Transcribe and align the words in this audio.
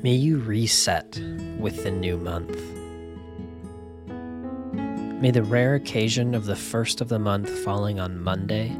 May 0.00 0.14
you 0.14 0.38
reset 0.38 1.20
with 1.58 1.82
the 1.82 1.90
new 1.90 2.18
month. 2.18 2.56
May 5.20 5.32
the 5.32 5.42
rare 5.42 5.74
occasion 5.74 6.36
of 6.36 6.44
the 6.44 6.54
first 6.54 7.00
of 7.00 7.08
the 7.08 7.18
month 7.18 7.50
falling 7.50 7.98
on 7.98 8.22
Monday 8.22 8.78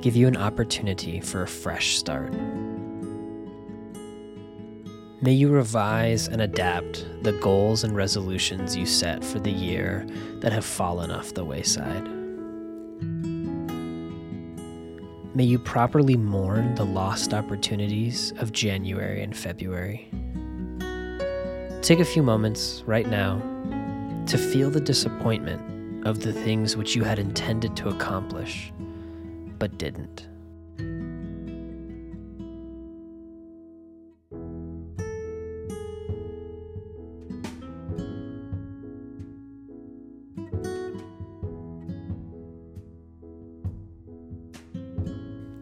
give 0.00 0.16
you 0.16 0.26
an 0.26 0.36
opportunity 0.36 1.20
for 1.20 1.42
a 1.42 1.46
fresh 1.46 1.96
start. 1.96 2.34
May 5.22 5.34
you 5.34 5.50
revise 5.50 6.26
and 6.26 6.42
adapt 6.42 7.06
the 7.22 7.32
goals 7.34 7.84
and 7.84 7.94
resolutions 7.94 8.74
you 8.76 8.86
set 8.86 9.24
for 9.24 9.38
the 9.38 9.52
year 9.52 10.04
that 10.40 10.52
have 10.52 10.64
fallen 10.64 11.12
off 11.12 11.32
the 11.32 11.44
wayside. 11.44 12.08
May 15.32 15.44
you 15.44 15.60
properly 15.60 16.16
mourn 16.16 16.74
the 16.74 16.84
lost 16.84 17.34
opportunities 17.34 18.32
of 18.38 18.50
January 18.50 19.22
and 19.22 19.36
February. 19.36 20.10
Take 21.82 21.98
a 21.98 22.04
few 22.04 22.22
moments 22.22 22.84
right 22.86 23.08
now 23.08 23.40
to 24.26 24.36
feel 24.36 24.70
the 24.70 24.80
disappointment 24.80 26.06
of 26.06 26.20
the 26.20 26.32
things 26.32 26.76
which 26.76 26.94
you 26.94 27.04
had 27.04 27.18
intended 27.18 27.74
to 27.78 27.88
accomplish 27.88 28.70
but 29.58 29.78
didn't. 29.78 30.28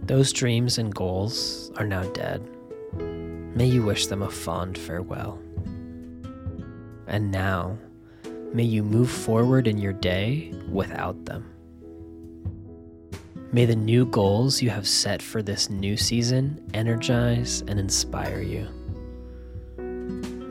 Those 0.03 0.33
dreams 0.33 0.79
and 0.79 0.95
goals 0.95 1.71
are 1.77 1.87
now 1.87 2.03
dead. 2.13 2.43
May 2.99 3.67
you 3.67 3.83
wish 3.83 4.07
them 4.07 4.23
a 4.23 4.31
fond 4.31 4.77
farewell. 4.77 5.39
And 7.09 7.31
now, 7.31 7.79
may 8.53 8.63
you 8.63 8.85
move 8.85 9.11
forward 9.11 9.67
in 9.67 9.79
your 9.79 9.95
day 9.95 10.55
without 10.71 11.25
them. 11.25 11.51
May 13.51 13.65
the 13.65 13.75
new 13.75 14.05
goals 14.05 14.61
you 14.61 14.69
have 14.69 14.87
set 14.87 15.23
for 15.23 15.43
this 15.43 15.71
new 15.71 15.97
season 15.97 16.63
energize 16.75 17.63
and 17.67 17.81
inspire 17.81 18.43
you. 18.43 18.69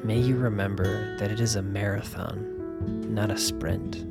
May 0.03 0.17
you 0.17 0.35
remember 0.35 1.15
that 1.19 1.29
it 1.29 1.39
is 1.39 1.55
a 1.55 1.61
marathon, 1.61 3.13
not 3.13 3.29
a 3.29 3.37
sprint. 3.37 4.03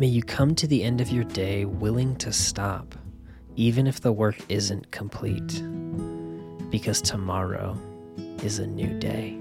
May 0.00 0.08
you 0.08 0.24
come 0.24 0.56
to 0.56 0.66
the 0.66 0.82
end 0.82 1.00
of 1.00 1.10
your 1.10 1.24
day 1.24 1.66
willing 1.66 2.16
to 2.16 2.32
stop, 2.32 2.96
even 3.54 3.86
if 3.86 4.00
the 4.00 4.12
work 4.12 4.36
isn't 4.48 4.90
complete, 4.90 5.62
because 6.70 7.00
tomorrow 7.00 7.78
is 8.42 8.58
a 8.58 8.66
new 8.66 8.98
day. 8.98 9.38